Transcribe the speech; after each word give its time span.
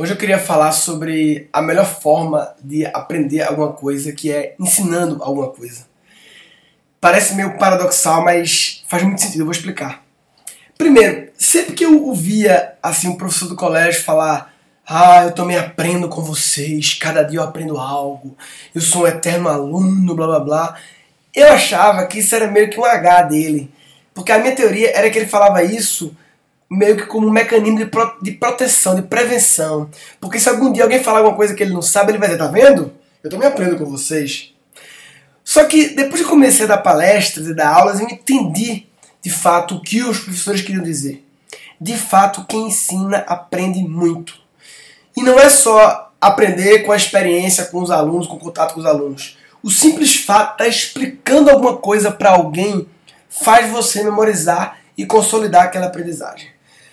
Hoje 0.00 0.14
eu 0.14 0.16
queria 0.16 0.38
falar 0.38 0.72
sobre 0.72 1.50
a 1.52 1.60
melhor 1.60 1.84
forma 1.84 2.54
de 2.64 2.86
aprender 2.86 3.42
alguma 3.42 3.74
coisa, 3.74 4.12
que 4.12 4.32
é 4.32 4.54
ensinando 4.58 5.22
alguma 5.22 5.50
coisa. 5.50 5.84
Parece 6.98 7.34
meio 7.34 7.58
paradoxal, 7.58 8.24
mas 8.24 8.82
faz 8.88 9.02
muito 9.02 9.20
sentido, 9.20 9.40
eu 9.40 9.44
vou 9.44 9.52
explicar. 9.52 10.02
Primeiro, 10.78 11.28
sempre 11.36 11.74
que 11.74 11.84
eu 11.84 12.02
ouvia 12.02 12.78
assim 12.82 13.08
um 13.08 13.16
professor 13.18 13.46
do 13.50 13.54
colégio 13.54 14.02
falar 14.02 14.54
ah, 14.86 15.24
eu 15.24 15.32
também 15.32 15.58
aprendo 15.58 16.08
com 16.08 16.22
vocês, 16.22 16.94
cada 16.94 17.22
dia 17.22 17.40
eu 17.40 17.44
aprendo 17.44 17.76
algo, 17.76 18.34
eu 18.74 18.80
sou 18.80 19.02
um 19.02 19.06
eterno 19.06 19.50
aluno, 19.50 20.14
blá 20.14 20.26
blá 20.26 20.40
blá. 20.40 20.76
Eu 21.34 21.52
achava 21.52 22.06
que 22.06 22.20
isso 22.20 22.34
era 22.34 22.50
meio 22.50 22.70
que 22.70 22.80
um 22.80 22.86
H 22.86 23.24
dele. 23.24 23.70
Porque 24.14 24.32
a 24.32 24.38
minha 24.38 24.56
teoria 24.56 24.96
era 24.96 25.10
que 25.10 25.18
ele 25.18 25.26
falava 25.26 25.62
isso 25.62 26.16
meio 26.70 26.96
que 26.96 27.06
como 27.06 27.26
um 27.26 27.32
mecanismo 27.32 27.78
de, 27.78 27.86
pro, 27.86 28.16
de 28.22 28.30
proteção, 28.30 28.94
de 28.94 29.02
prevenção. 29.02 29.90
Porque 30.20 30.38
se 30.38 30.48
algum 30.48 30.72
dia 30.72 30.84
alguém 30.84 31.02
falar 31.02 31.18
alguma 31.18 31.36
coisa 31.36 31.54
que 31.54 31.62
ele 31.62 31.74
não 31.74 31.82
sabe, 31.82 32.12
ele 32.12 32.18
vai 32.18 32.28
dizer, 32.28 32.38
tá 32.38 32.46
vendo? 32.46 32.92
Eu 33.24 33.28
também 33.28 33.48
aprendo 33.48 33.76
com 33.76 33.84
vocês. 33.84 34.54
Só 35.42 35.64
que 35.64 35.88
depois 35.88 36.22
que 36.22 36.28
comecei 36.28 36.64
a 36.64 36.68
dar 36.68 36.78
palestras 36.78 37.48
e 37.48 37.54
dar 37.54 37.74
aulas, 37.74 37.98
eu 37.98 38.06
entendi 38.06 38.86
de 39.20 39.30
fato 39.30 39.74
o 39.74 39.82
que 39.82 40.00
os 40.02 40.20
professores 40.20 40.62
queriam 40.62 40.84
dizer. 40.84 41.26
De 41.80 41.96
fato, 41.96 42.44
quem 42.46 42.68
ensina 42.68 43.18
aprende 43.26 43.82
muito. 43.82 44.38
E 45.16 45.22
não 45.22 45.38
é 45.38 45.50
só 45.50 46.12
aprender 46.20 46.84
com 46.84 46.92
a 46.92 46.96
experiência 46.96 47.64
com 47.64 47.80
os 47.80 47.90
alunos, 47.90 48.26
com 48.26 48.36
o 48.36 48.40
contato 48.40 48.74
com 48.74 48.80
os 48.80 48.86
alunos. 48.86 49.38
O 49.62 49.70
simples 49.70 50.14
fato 50.14 50.56
de 50.58 50.62
estar 50.62 50.68
explicando 50.68 51.50
alguma 51.50 51.76
coisa 51.78 52.10
para 52.10 52.30
alguém 52.30 52.86
faz 53.28 53.70
você 53.70 54.04
memorizar 54.04 54.78
e 54.96 55.04
consolidar 55.04 55.64
aquela 55.64 55.86
aprendizagem. 55.86 56.48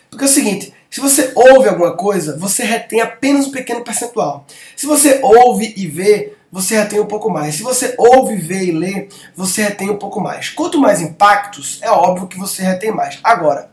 Porque 0.10 0.26
é 0.26 0.28
o 0.28 0.32
seguinte, 0.32 0.74
se 0.90 1.02
você 1.02 1.32
ouve 1.36 1.68
alguma 1.68 1.96
coisa, 1.96 2.38
você 2.38 2.64
retém 2.64 3.02
apenas 3.02 3.48
um 3.48 3.52
pequeno 3.52 3.84
percentual. 3.84 4.46
Se 4.76 4.86
você 4.86 5.20
ouve 5.22 5.74
e 5.76 5.88
vê, 5.88 6.34
você 6.52 6.78
retém 6.78 7.00
um 7.00 7.06
pouco 7.06 7.30
mais. 7.30 7.56
Se 7.56 7.64
você 7.64 7.94
ouve, 7.98 8.36
vê 8.36 8.66
e 8.66 8.72
lê, 8.72 9.10
você 9.36 9.64
retém 9.64 9.90
um 9.90 9.98
pouco 9.98 10.20
mais. 10.22 10.50
Quanto 10.50 10.80
mais 10.80 11.02
impactos, 11.02 11.80
é 11.82 11.92
óbvio 11.92 12.28
que 12.28 12.40
você 12.40 12.64
retém 12.64 12.92
mais. 12.92 13.20
Agora, 13.24 13.70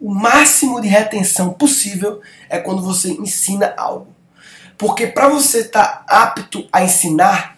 o 0.00 0.12
máximo 0.12 0.80
de 0.80 0.88
retenção 0.88 1.50
possível 1.50 2.20
é 2.48 2.58
quando 2.58 2.82
você 2.82 3.10
ensina 3.10 3.74
algo. 3.76 4.08
Porque 4.76 5.06
para 5.06 5.28
você 5.28 5.60
estar 5.60 6.04
tá 6.06 6.22
apto 6.22 6.68
a 6.72 6.84
ensinar, 6.84 7.57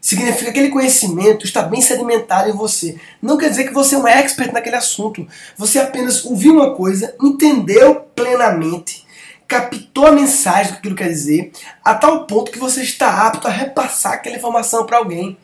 Significa 0.00 0.44
que 0.44 0.50
aquele 0.50 0.68
conhecimento 0.70 1.44
está 1.44 1.62
bem 1.62 1.80
sedimentado 1.80 2.48
em 2.48 2.52
você. 2.52 2.96
Não 3.20 3.36
quer 3.36 3.50
dizer 3.50 3.64
que 3.64 3.74
você 3.74 3.94
é 3.94 3.98
um 3.98 4.06
expert 4.06 4.52
naquele 4.52 4.76
assunto. 4.76 5.26
Você 5.56 5.78
apenas 5.78 6.24
ouviu 6.24 6.54
uma 6.54 6.74
coisa, 6.74 7.14
entendeu 7.20 7.96
plenamente, 8.14 9.06
captou 9.48 10.06
a 10.06 10.12
mensagem 10.12 10.66
do 10.66 10.72
que 10.74 10.78
aquilo 10.80 10.94
quer 10.94 11.08
dizer, 11.08 11.50
a 11.82 11.94
tal 11.94 12.26
ponto 12.26 12.52
que 12.52 12.58
você 12.58 12.82
está 12.82 13.26
apto 13.26 13.48
a 13.48 13.50
repassar 13.50 14.12
aquela 14.12 14.36
informação 14.36 14.84
para 14.84 14.98
alguém. 14.98 15.38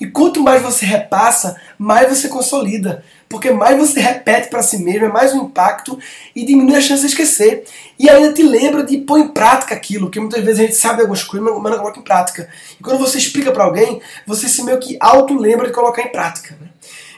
E 0.00 0.06
quanto 0.06 0.42
mais 0.42 0.62
você 0.62 0.86
repassa, 0.86 1.60
mais 1.78 2.08
você 2.08 2.26
consolida. 2.30 3.04
Porque 3.28 3.50
mais 3.50 3.78
você 3.78 4.00
repete 4.00 4.48
para 4.48 4.62
si 4.62 4.78
mesmo, 4.78 5.04
é 5.04 5.08
mais 5.08 5.34
um 5.34 5.44
impacto 5.44 5.98
e 6.34 6.44
diminui 6.44 6.74
a 6.74 6.80
chance 6.80 7.02
de 7.02 7.08
esquecer. 7.08 7.64
E 7.98 8.08
ainda 8.08 8.32
te 8.32 8.42
lembra 8.42 8.82
de 8.82 8.96
pôr 8.96 9.18
em 9.18 9.28
prática 9.28 9.74
aquilo, 9.74 10.06
porque 10.06 10.18
muitas 10.18 10.42
vezes 10.42 10.58
a 10.58 10.62
gente 10.62 10.76
sabe 10.76 11.02
algumas 11.02 11.22
coisas, 11.22 11.48
mas 11.48 11.70
não 11.70 11.78
coloca 11.78 12.00
em 12.00 12.02
prática. 12.02 12.48
E 12.80 12.82
quando 12.82 12.98
você 12.98 13.18
explica 13.18 13.52
para 13.52 13.64
alguém, 13.64 14.00
você 14.26 14.48
se 14.48 14.64
meio 14.64 14.80
que 14.80 14.96
auto-lembra 14.98 15.66
de 15.66 15.74
colocar 15.74 16.02
em 16.02 16.10
prática. 16.10 16.56
Né? 16.58 16.68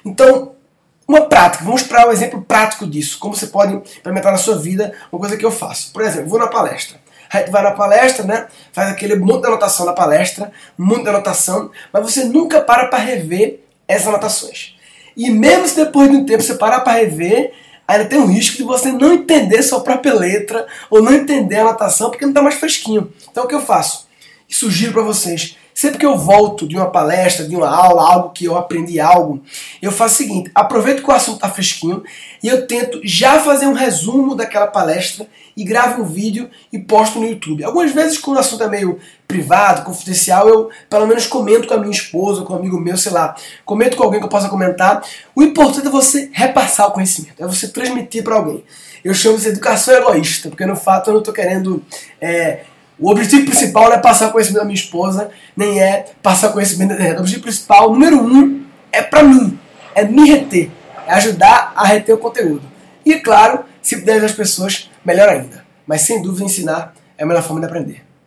Então, 0.05 0.57
uma 1.13 1.27
prática, 1.27 1.65
vamos 1.65 1.83
para 1.83 2.07
o 2.07 2.09
um 2.09 2.13
exemplo 2.13 2.43
prático 2.43 2.87
disso, 2.87 3.19
como 3.19 3.37
você 3.37 3.47
pode 3.47 3.75
implementar 3.75 4.33
na 4.33 4.39
sua 4.39 4.57
vida 4.57 4.95
uma 5.11 5.21
coisa 5.21 5.37
que 5.37 5.45
eu 5.45 5.51
faço. 5.51 5.93
Por 5.93 6.03
exemplo, 6.03 6.29
vou 6.29 6.39
na 6.39 6.49
palestra. 6.49 7.01
A 7.31 7.39
gente 7.39 7.51
vai 7.51 7.63
na 7.63 7.73
palestra, 7.73 8.25
né? 8.25 8.47
Faz 8.73 8.91
aquele 8.91 9.17
monte 9.17 9.43
de 9.43 9.49
anotação 9.49 9.87
na 9.87 9.93
palestra, 9.93 10.53
um 10.79 10.85
monte 10.85 11.03
de 11.03 11.09
anotação, 11.09 11.71
mas 11.93 12.03
você 12.03 12.25
nunca 12.25 12.61
para 12.61 12.89
para 12.89 12.99
rever 12.99 13.61
essas 13.87 14.09
anotações. 14.09 14.77
E 15.17 15.31
mesmo 15.31 15.69
se 15.69 15.77
depois 15.77 16.11
de 16.11 16.17
um 16.17 16.25
tempo 16.25 16.42
você 16.42 16.55
parar 16.55 16.81
para 16.81 16.98
rever, 16.98 17.53
ainda 17.86 18.07
tem 18.07 18.19
um 18.19 18.27
risco 18.27 18.57
de 18.57 18.63
você 18.63 18.91
não 18.92 19.13
entender 19.13 19.63
sua 19.63 19.81
própria 19.81 20.15
letra 20.15 20.67
ou 20.91 21.03
não 21.03 21.13
entender 21.13 21.57
a 21.57 21.63
anotação 21.63 22.11
porque 22.11 22.25
não 22.25 22.33
está 22.33 22.42
mais 22.42 22.57
fresquinho. 22.57 23.13
Então 23.31 23.45
o 23.45 23.48
que 23.48 23.55
eu 23.55 23.61
faço? 23.61 24.09
Sugiro 24.48 24.92
para 24.92 25.03
vocês, 25.03 25.57
Sempre 25.83 25.98
que 25.98 26.07
eu 26.07 26.17
volto 26.17 26.69
de 26.69 26.77
uma 26.77 26.93
palestra, 26.93 27.45
de 27.45 27.57
uma 27.57 27.69
aula, 27.69 28.09
algo 28.09 28.31
que 28.31 28.45
eu 28.45 28.57
aprendi 28.57 29.01
algo, 29.01 29.43
eu 29.83 29.91
faço 29.91 30.15
o 30.15 30.17
seguinte: 30.19 30.48
aproveito 30.55 31.03
que 31.03 31.11
o 31.11 31.13
assunto 31.13 31.35
está 31.35 31.48
fresquinho 31.48 32.05
e 32.41 32.47
eu 32.47 32.69
tento 32.69 33.01
já 33.03 33.41
fazer 33.41 33.67
um 33.67 33.73
resumo 33.73 34.37
daquela 34.37 34.69
palestra 34.69 35.27
e 35.57 35.65
gravo 35.65 36.03
um 36.03 36.05
vídeo 36.05 36.48
e 36.73 36.79
posto 36.79 37.19
no 37.19 37.27
YouTube. 37.27 37.65
Algumas 37.65 37.91
vezes, 37.91 38.17
quando 38.17 38.37
o 38.37 38.39
assunto 38.39 38.63
é 38.63 38.69
meio 38.69 39.01
privado, 39.27 39.83
confidencial, 39.83 40.48
eu 40.48 40.71
pelo 40.89 41.05
menos 41.05 41.27
comento 41.27 41.67
com 41.67 41.75
a 41.75 41.79
minha 41.79 41.91
esposa, 41.91 42.42
com 42.42 42.53
um 42.53 42.59
amigo 42.59 42.79
meu, 42.79 42.97
sei 42.97 43.11
lá, 43.11 43.35
comento 43.65 43.97
com 43.97 44.05
alguém 44.05 44.21
que 44.21 44.27
eu 44.27 44.31
possa 44.31 44.48
comentar. 44.48 45.03
O 45.35 45.42
importante 45.42 45.89
é 45.89 45.91
você 45.91 46.31
repassar 46.33 46.87
o 46.87 46.92
conhecimento, 46.92 47.42
é 47.42 47.47
você 47.48 47.67
transmitir 47.67 48.23
para 48.23 48.37
alguém. 48.37 48.63
Eu 49.03 49.15
chamo 49.15 49.35
isso 49.35 49.47
de 49.47 49.51
educação 49.51 49.92
egoísta, 49.95 50.48
porque 50.48 50.65
no 50.65 50.77
fato 50.77 51.09
eu 51.09 51.15
não 51.15 51.21
estou 51.23 51.35
querendo. 51.35 51.83
É, 52.21 52.67
o 53.02 53.11
objetivo 53.11 53.46
principal 53.46 53.89
não 53.89 53.95
é 53.95 53.98
passar 53.98 54.30
conhecimento 54.30 54.61
da 54.61 54.64
minha 54.64 54.77
esposa, 54.77 55.30
nem 55.57 55.80
é 55.80 56.07
passar 56.23 56.52
conhecimento 56.52 56.90
da 56.90 56.95
internet. 56.95 57.17
O 57.17 57.20
objetivo 57.20 57.42
principal, 57.42 57.92
número 57.92 58.23
um, 58.23 58.64
é 58.92 59.02
para 59.02 59.24
mim, 59.24 59.58
é 59.92 60.05
me 60.05 60.30
reter, 60.30 60.70
é 61.07 61.14
ajudar 61.14 61.73
a 61.74 61.85
reter 61.85 62.14
o 62.14 62.18
conteúdo. 62.18 62.62
E 63.05 63.17
claro, 63.17 63.64
se 63.83 63.96
puder 63.96 64.24
as 64.24 64.30
pessoas, 64.30 64.89
melhor 65.05 65.29
ainda. 65.29 65.64
Mas 65.85 66.02
sem 66.02 66.23
dúvida 66.23 66.45
ensinar 66.45 66.95
é 67.18 67.24
a 67.24 67.27
melhor 67.27 67.42
forma 67.42 67.61
de 67.61 67.67
aprender. 67.67 68.05